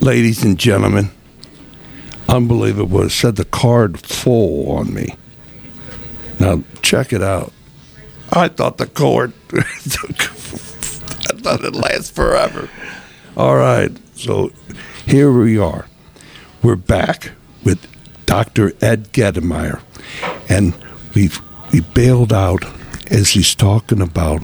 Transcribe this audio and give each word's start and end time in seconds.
Ladies 0.00 0.44
and 0.44 0.58
gentlemen, 0.58 1.10
unbelievable. 2.28 3.02
It 3.02 3.10
said 3.10 3.36
the 3.36 3.44
card 3.44 4.00
full 4.00 4.70
on 4.72 4.92
me. 4.94 5.14
Now, 6.38 6.62
check 6.82 7.12
it 7.12 7.22
out. 7.22 7.52
I 8.30 8.48
thought 8.48 8.78
the 8.78 8.86
cord, 8.86 9.32
I 9.52 9.62
thought 11.34 11.64
it 11.64 11.74
lasts 11.74 12.10
forever. 12.10 12.68
All 13.36 13.56
right, 13.56 13.90
so 14.14 14.52
here 15.06 15.32
we 15.32 15.58
are. 15.58 15.86
We're 16.62 16.76
back 16.76 17.32
with 17.64 17.86
Dr. 18.26 18.72
Ed 18.80 19.12
Gettemier, 19.12 19.80
and 20.48 20.74
we've 21.14 21.40
we 21.72 21.80
bailed 21.80 22.32
out 22.32 22.64
as 23.10 23.30
he's 23.30 23.54
talking 23.54 24.00
about 24.00 24.42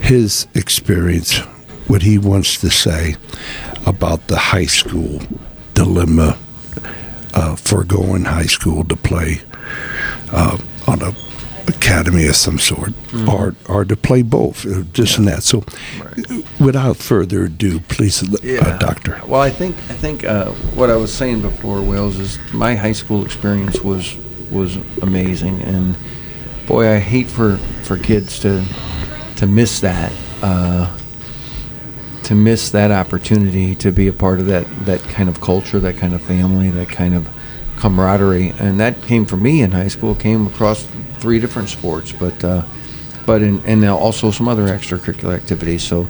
his 0.00 0.46
experience, 0.54 1.40
what 1.88 2.02
he 2.02 2.18
wants 2.18 2.58
to 2.60 2.70
say 2.70 3.16
about 3.86 4.28
the 4.28 4.36
high 4.36 4.66
school 4.66 5.20
dilemma 5.74 6.38
uh, 7.34 7.56
for 7.56 7.84
going 7.84 8.24
high 8.24 8.46
school 8.46 8.84
to 8.84 8.96
play 8.96 9.40
uh, 10.32 10.58
on 10.86 11.02
a 11.02 11.12
academy 11.68 12.26
of 12.26 12.36
some 12.36 12.58
sort, 12.58 12.90
mm-hmm. 12.90 13.28
or 13.28 13.54
or 13.68 13.84
to 13.84 13.96
play 13.96 14.22
both, 14.22 14.66
uh, 14.66 14.82
this 14.94 15.12
yeah. 15.12 15.18
and 15.18 15.28
that. 15.28 15.42
So, 15.42 15.64
right. 16.02 16.60
without 16.60 16.96
further 16.96 17.44
ado, 17.44 17.80
please, 17.80 18.22
uh, 18.22 18.36
yeah. 18.42 18.78
doctor. 18.78 19.20
Well, 19.26 19.40
I 19.40 19.50
think 19.50 19.76
I 19.90 19.94
think 19.94 20.24
uh, 20.24 20.50
what 20.74 20.90
I 20.90 20.96
was 20.96 21.12
saying 21.12 21.42
before, 21.42 21.82
Wales, 21.82 22.18
is 22.18 22.38
my 22.52 22.74
high 22.74 22.92
school 22.92 23.24
experience 23.24 23.80
was 23.80 24.16
was 24.50 24.76
amazing, 25.02 25.62
and 25.62 25.96
boy, 26.66 26.88
I 26.88 26.98
hate 26.98 27.28
for 27.28 27.58
for 27.82 27.96
kids 27.96 28.38
to 28.40 28.64
to 29.36 29.46
miss 29.46 29.80
that. 29.80 30.12
Uh, 30.42 30.96
to 32.28 32.34
miss 32.34 32.72
that 32.72 32.90
opportunity 32.90 33.74
to 33.74 33.90
be 33.90 34.06
a 34.06 34.12
part 34.12 34.38
of 34.38 34.44
that, 34.44 34.66
that 34.84 35.00
kind 35.00 35.30
of 35.30 35.40
culture, 35.40 35.80
that 35.80 35.96
kind 35.96 36.12
of 36.12 36.20
family, 36.20 36.68
that 36.68 36.86
kind 36.86 37.14
of 37.14 37.26
camaraderie, 37.78 38.50
and 38.58 38.78
that 38.78 39.00
came 39.00 39.24
for 39.24 39.38
me 39.38 39.62
in 39.62 39.70
high 39.70 39.88
school. 39.88 40.14
Came 40.14 40.46
across 40.46 40.86
three 41.20 41.38
different 41.38 41.70
sports, 41.70 42.12
but 42.12 42.44
uh, 42.44 42.66
but 43.24 43.40
in, 43.40 43.64
and 43.64 43.82
also 43.86 44.30
some 44.30 44.46
other 44.46 44.68
extracurricular 44.68 45.34
activities. 45.34 45.82
So 45.82 46.06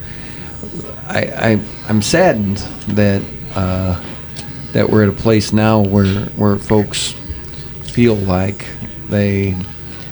I, 1.06 1.20
I 1.26 1.48
am 1.88 2.02
saddened 2.02 2.56
that 2.96 3.22
uh, 3.54 4.02
that 4.72 4.90
we're 4.90 5.04
at 5.04 5.10
a 5.10 5.22
place 5.22 5.52
now 5.52 5.82
where 5.82 6.24
where 6.30 6.56
folks 6.56 7.14
feel 7.92 8.16
like 8.16 8.66
they 9.08 9.50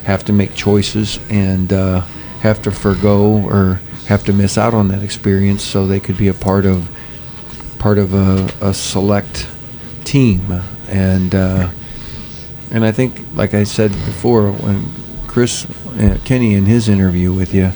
have 0.05 0.25
to 0.27 0.33
make 0.33 0.55
choices 0.55 1.19
and 1.31 1.73
uh, 1.73 2.03
have 2.43 2.63
to 2.63 2.71
forego 2.71 3.43
or 3.45 3.81
have 4.07 4.25
to 4.25 4.33
miss 4.33 4.57
out 4.57 4.75
on 4.75 4.89
that 4.89 5.03
experience 5.03 5.63
so 5.63 5.87
they 5.87 6.01
could 6.01 6.17
be 6.17 6.29
a 6.29 6.35
part 6.35 6.65
of 6.65 6.89
part 7.79 7.99
of 7.99 8.15
a, 8.15 8.49
a 8.61 8.73
select 8.73 9.49
team. 10.05 10.63
And 10.89 11.35
uh, 11.35 11.71
and 12.71 12.85
I 12.85 12.93
think, 12.93 13.25
like 13.35 13.55
I 13.55 13.65
said 13.65 13.91
before, 13.91 14.53
when 14.53 14.87
Chris 15.27 15.67
uh, 15.99 16.19
Kenny 16.25 16.55
in 16.55 16.67
his 16.67 16.89
interview 16.89 17.33
with 17.33 17.55
you, 17.55 17.73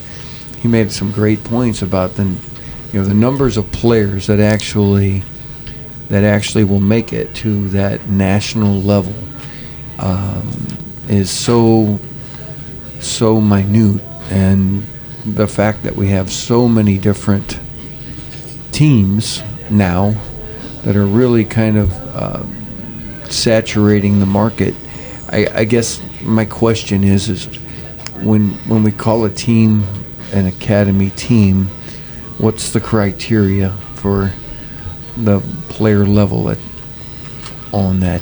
he 0.59 0.67
made 0.67 0.91
some 0.91 1.11
great 1.11 1.43
points 1.43 1.81
about 1.81 2.15
the 2.15 2.23
you 2.93 3.01
know 3.01 3.05
the 3.05 3.13
numbers 3.13 3.57
of 3.57 3.71
players 3.71 4.27
that 4.27 4.39
actually 4.39 5.23
that 6.09 6.23
actually 6.23 6.63
will 6.63 6.79
make 6.79 7.13
it 7.13 7.33
to 7.35 7.69
that 7.69 8.09
national 8.09 8.81
level 8.81 9.13
um, 9.97 10.67
is 11.07 11.29
so 11.29 11.99
so 12.99 13.41
minute, 13.41 14.01
and 14.29 14.85
the 15.25 15.47
fact 15.47 15.83
that 15.83 15.95
we 15.95 16.07
have 16.09 16.31
so 16.31 16.67
many 16.67 16.97
different 16.97 17.59
teams 18.71 19.43
now 19.69 20.15
that 20.83 20.95
are 20.95 21.05
really 21.05 21.45
kind 21.45 21.77
of 21.77 21.91
uh, 22.15 22.43
saturating 23.29 24.19
the 24.19 24.25
market. 24.25 24.75
I, 25.29 25.47
I 25.53 25.63
guess 25.63 26.01
my 26.21 26.45
question 26.45 27.03
is 27.03 27.29
is 27.29 27.45
when 28.21 28.49
when 28.67 28.83
we 28.83 28.91
call 28.91 29.25
a 29.25 29.29
team 29.29 29.83
an 30.33 30.45
academy 30.45 31.09
team, 31.11 31.67
what's 32.37 32.71
the 32.71 32.79
criteria 32.79 33.71
for 33.95 34.33
the 35.17 35.39
player 35.69 36.05
level 36.05 36.49
at 36.49 36.57
on 37.73 37.99
that 37.99 38.21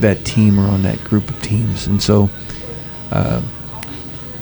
that 0.00 0.24
team 0.24 0.58
or 0.58 0.66
on 0.68 0.82
that 0.82 1.02
group 1.04 1.28
of 1.28 1.40
teams? 1.42 1.86
And 1.86 2.02
so, 2.02 2.30
uh, 3.10 3.42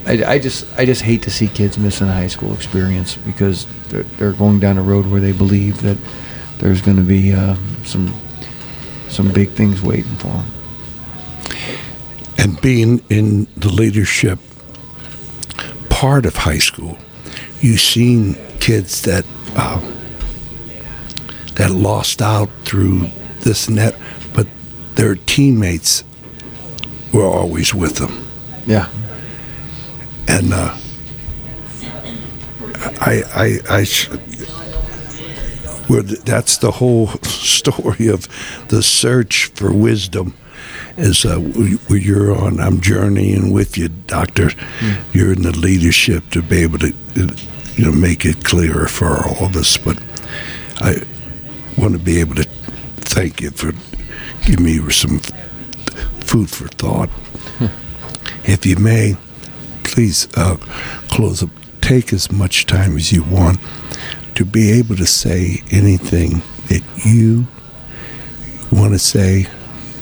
I, 0.07 0.25
I 0.25 0.39
just 0.39 0.67
I 0.79 0.85
just 0.85 1.03
hate 1.03 1.23
to 1.23 1.31
see 1.31 1.49
kids 1.49 1.79
missing 1.79 2.09
a 2.09 2.13
high 2.13 2.27
school 2.27 2.53
experience 2.55 3.17
because 3.17 3.67
they're, 3.89 4.03
they're 4.03 4.33
going 4.33 4.59
down 4.59 4.79
a 4.79 4.83
road 4.83 5.07
where 5.07 5.21
they 5.21 5.33
believe 5.33 5.83
that 5.83 5.97
there's 6.59 6.81
going 6.81 6.97
to 6.97 7.05
be 7.05 7.33
uh, 7.33 7.57
some 7.85 8.13
some 9.09 9.33
big 9.33 9.51
things 9.51 9.83
waiting 9.83 10.17
for 10.17 10.29
them. 10.29 10.47
And 12.39 12.61
being 12.61 13.05
in 13.09 13.47
the 13.57 13.69
leadership 13.69 14.39
part 15.89 16.27
of 16.27 16.35
high 16.35 16.59
school, 16.59 16.99
you've 17.61 17.81
seen 17.81 18.37
kids 18.59 19.03
that 19.03 19.25
uh, 19.55 19.81
that 21.55 21.71
lost 21.71 22.21
out 22.23 22.49
through 22.65 23.11
this 23.41 23.69
net, 23.69 23.97
but 24.35 24.49
their 24.97 25.15
teammates 25.15 26.03
were 27.13 27.27
always 27.27 27.75
with 27.75 27.97
them. 27.97 28.29
Yeah. 28.67 28.89
And 30.33 30.55
uh, 30.55 30.75
I, 33.03 33.23
I, 33.35 33.59
I, 33.69 33.85
where 35.89 36.03
that's 36.03 36.57
the 36.57 36.71
whole 36.71 37.09
story 37.23 38.07
of 38.09 38.27
the 38.69 38.83
search 38.83 39.49
for 39.49 39.71
wisdom 39.75 40.33
is 40.97 41.27
uh, 41.27 41.37
where 41.37 41.99
you're 41.99 42.35
on 42.35 42.61
i'm 42.61 42.81
journeying 42.81 43.53
with 43.53 43.77
you 43.77 43.89
doctor. 44.07 44.47
Mm. 44.47 45.15
you're 45.15 45.33
in 45.35 45.43
the 45.43 45.53
leadership 45.53 46.23
to 46.31 46.41
be 46.41 46.63
able 46.63 46.79
to 46.79 46.95
you 47.77 47.85
know 47.85 47.93
make 47.93 48.25
it 48.25 48.43
clearer 48.43 48.87
for 48.87 49.27
all 49.27 49.47
of 49.47 49.57
us. 49.57 49.77
But 49.77 49.99
i 50.81 51.03
want 51.77 51.93
to 51.93 51.99
be 51.99 52.21
able 52.21 52.37
to 52.37 52.45
thank 53.05 53.43
you 53.43 53.51
for 53.51 53.73
giving 54.47 54.65
me 54.65 54.91
some 54.91 55.19
food 56.25 56.49
for 56.49 56.69
thought. 56.69 57.11
If 58.45 58.65
you 58.65 58.77
may 58.77 59.17
please 59.93 60.27
uh, 60.37 60.57
close 61.09 61.43
up 61.43 61.51
take 61.83 62.13
as 62.13 62.33
much 62.33 62.65
time 62.65 62.97
as 62.97 63.13
you 63.13 63.23
want 63.25 63.59
to 64.35 64.45
be 64.45 64.73
able 64.73 64.97
to 64.97 65.07
say 65.07 65.63
anything 65.71 66.41
that 66.69 66.83
you 67.05 67.47
want 68.71 68.93
to 68.93 68.99
say 68.99 69.47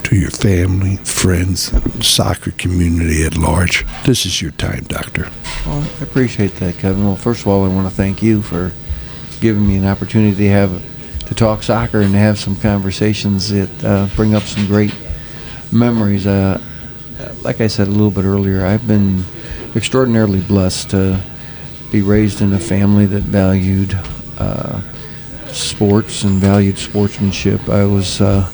to 0.04 0.16
your 0.16 0.30
family, 0.30 0.96
friends, 0.98 1.72
and 1.72 2.04
soccer 2.04 2.52
community 2.52 3.24
at 3.24 3.36
large. 3.36 3.84
This 4.04 4.24
is 4.24 4.40
your 4.40 4.52
time, 4.52 4.84
Doctor. 4.84 5.28
Well, 5.66 5.82
I 5.82 6.02
appreciate 6.04 6.54
that, 6.56 6.76
Kevin. 6.76 7.04
Well, 7.04 7.16
first 7.16 7.40
of 7.40 7.48
all, 7.48 7.64
I 7.64 7.68
want 7.68 7.88
to 7.88 7.94
thank 7.94 8.22
you 8.22 8.42
for 8.42 8.72
giving 9.40 9.66
me 9.66 9.76
an 9.76 9.86
opportunity 9.86 10.36
to 10.36 10.48
have 10.50 11.26
to 11.26 11.34
talk 11.34 11.62
soccer 11.62 12.00
and 12.00 12.12
to 12.12 12.18
have 12.18 12.38
some 12.38 12.56
conversations 12.56 13.50
that 13.50 13.84
uh, 13.84 14.06
bring 14.14 14.34
up 14.34 14.44
some 14.44 14.66
great 14.66 14.94
memories. 15.72 16.26
Uh, 16.26 16.60
like 17.42 17.60
I 17.60 17.66
said 17.66 17.88
a 17.88 17.90
little 17.90 18.10
bit 18.10 18.24
earlier, 18.24 18.64
I've 18.64 18.86
been 18.86 19.24
extraordinarily 19.74 20.40
blessed 20.40 20.90
to 20.90 21.20
be 21.90 22.02
raised 22.02 22.40
in 22.40 22.52
a 22.52 22.58
family 22.58 23.06
that 23.06 23.22
valued 23.22 23.98
uh, 24.38 24.80
sports 25.48 26.22
and 26.22 26.38
valued 26.38 26.78
sportsmanship. 26.78 27.68
I 27.68 27.84
was 27.84 28.20
uh, 28.20 28.50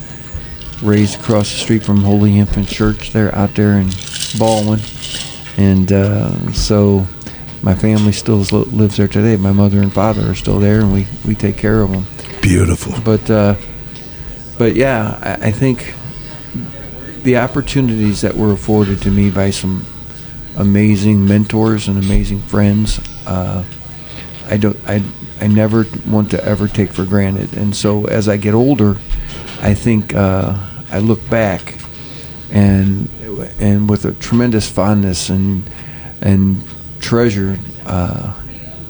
raised 0.83 1.21
across 1.21 1.51
the 1.51 1.59
street 1.59 1.83
from 1.83 2.03
Holy 2.03 2.39
Infant 2.39 2.69
Church 2.69 3.13
there 3.13 3.35
out 3.35 3.55
there 3.55 3.79
in 3.79 3.89
Ballwin, 4.39 4.81
and 5.59 5.93
uh, 5.93 6.53
so 6.53 7.07
my 7.63 7.75
family 7.75 8.13
still 8.13 8.39
lives 8.41 8.97
there 8.97 9.09
today. 9.09 9.37
My 9.37 9.53
mother 9.53 9.81
and 9.81 9.93
father 9.93 10.31
are 10.31 10.35
still 10.35 10.59
there, 10.59 10.81
and 10.81 10.93
we, 10.93 11.07
we 11.27 11.35
take 11.35 11.57
care 11.57 11.83
of 11.83 11.91
them. 11.91 12.07
Beautiful. 12.41 12.95
But 13.05 13.29
uh, 13.31 13.57
but 14.59 14.75
yeah, 14.75 15.19
I, 15.23 15.49
I 15.49 15.51
think 15.51 15.95
the 17.23 17.39
opportunities 17.39 18.21
that 18.21 18.35
were 18.35 18.53
afforded 18.53 19.03
to 19.03 19.11
me 19.11 19.31
by 19.31 19.51
some 19.51 19.85
amazing 20.57 21.27
mentors 21.27 21.89
and 21.89 21.99
amazing 21.99 22.41
friends. 22.41 23.01
Uh, 23.27 23.65
I 24.49 24.57
don't. 24.57 24.79
I 24.87 25.03
I 25.41 25.49
never 25.49 25.87
want 26.07 26.31
to 26.31 26.45
ever 26.45 26.69
take 26.69 26.91
for 26.91 27.05
granted. 27.05 27.57
And 27.57 27.77
so 27.77 28.07
as 28.07 28.29
I 28.29 28.37
get 28.37 28.55
older, 28.55 28.97
I 29.61 29.75
think 29.75 30.15
uh, 30.15 30.57
I 30.91 30.99
look 31.01 31.29
back 31.29 31.79
and 32.51 33.09
and 33.59 33.89
with 33.89 34.05
a 34.05 34.13
tremendous 34.15 34.69
fondness 34.71 35.29
and 35.29 35.69
and 36.21 36.63
treasure 37.01 37.59
uh, 37.85 38.33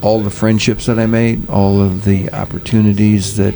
all 0.01 0.21
the 0.21 0.29
friendships 0.29 0.85
that 0.85 0.99
I 0.99 1.05
made, 1.05 1.49
all 1.49 1.81
of 1.81 2.05
the 2.05 2.31
opportunities 2.31 3.35
that 3.37 3.55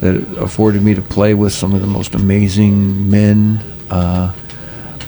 that 0.00 0.14
afforded 0.38 0.82
me 0.82 0.94
to 0.94 1.02
play 1.02 1.34
with 1.34 1.52
some 1.52 1.74
of 1.74 1.80
the 1.80 1.86
most 1.86 2.14
amazing 2.14 3.10
men 3.10 3.60
uh, 3.90 4.32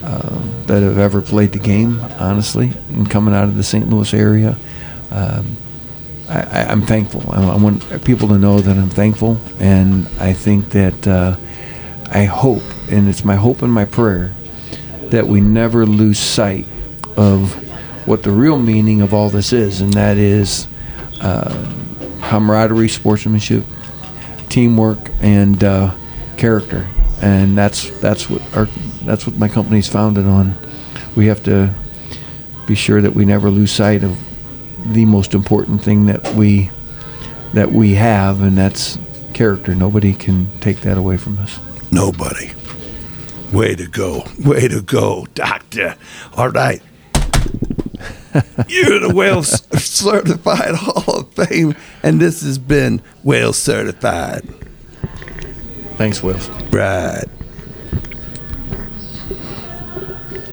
uh, 0.03 0.65
that 0.65 0.83
have 0.83 0.97
ever 0.97 1.21
played 1.21 1.51
the 1.51 1.59
game. 1.59 1.99
Honestly, 2.19 2.73
and 2.89 3.09
coming 3.09 3.33
out 3.33 3.45
of 3.45 3.55
the 3.55 3.63
St. 3.63 3.89
Louis 3.89 4.13
area. 4.13 4.57
Um, 5.11 5.57
I, 6.29 6.65
I'm 6.69 6.81
thankful. 6.81 7.23
I, 7.31 7.53
I 7.53 7.55
want 7.57 8.03
people 8.03 8.27
to 8.29 8.37
know 8.37 8.59
that 8.59 8.77
I'm 8.77 8.89
thankful, 8.89 9.39
and 9.59 10.07
I 10.19 10.33
think 10.33 10.69
that 10.69 11.07
uh, 11.07 11.37
I 12.09 12.25
hope, 12.25 12.63
and 12.89 13.07
it's 13.07 13.25
my 13.25 13.35
hope 13.35 13.61
and 13.61 13.71
my 13.71 13.85
prayer 13.85 14.33
that 15.09 15.27
we 15.27 15.41
never 15.41 15.85
lose 15.85 16.19
sight 16.19 16.65
of 17.17 17.53
what 18.07 18.23
the 18.23 18.31
real 18.31 18.57
meaning 18.57 19.01
of 19.01 19.13
all 19.13 19.29
this 19.29 19.53
is, 19.53 19.81
and 19.81 19.93
that 19.93 20.17
is 20.17 20.67
uh, 21.21 21.73
camaraderie, 22.21 22.89
sportsmanship, 22.89 23.63
teamwork, 24.49 25.11
and 25.21 25.63
uh, 25.63 25.93
character. 26.37 26.87
And 27.23 27.57
that's 27.57 27.89
that's 28.01 28.29
what 28.29 28.41
our 28.53 28.65
that's 29.05 29.25
what 29.25 29.37
my 29.37 29.47
company's 29.47 29.87
founded 29.87 30.25
on. 30.25 30.55
We 31.15 31.27
have 31.27 31.41
to 31.43 31.73
be 32.67 32.75
sure 32.75 33.01
that 33.01 33.13
we 33.13 33.23
never 33.23 33.49
lose 33.49 33.71
sight 33.71 34.03
of 34.03 34.17
the 34.93 35.05
most 35.05 35.33
important 35.33 35.81
thing 35.81 36.07
that 36.07 36.33
we 36.33 36.69
that 37.53 37.71
we 37.71 37.93
have, 37.93 38.41
and 38.41 38.57
that's 38.57 38.97
character. 39.33 39.73
Nobody 39.73 40.13
can 40.13 40.51
take 40.59 40.81
that 40.81 40.97
away 40.97 41.15
from 41.15 41.37
us. 41.37 41.59
Nobody. 41.93 42.51
Way 43.53 43.75
to 43.75 43.87
go. 43.87 44.23
Way 44.43 44.67
to 44.67 44.81
go, 44.81 45.25
Doctor. 45.33 45.95
All 46.35 46.49
right. 46.49 46.81
You're 48.67 48.99
the 48.99 49.13
Wales 49.13 49.63
Certified 49.81 50.75
Hall 50.75 51.19
of 51.19 51.33
Fame, 51.33 51.75
and 52.01 52.19
this 52.19 52.41
has 52.41 52.57
been 52.57 53.01
Wales 53.23 53.57
Certified. 53.57 54.43
Thanks, 55.97 56.23
Will. 56.23 56.39
Right. 56.71 57.25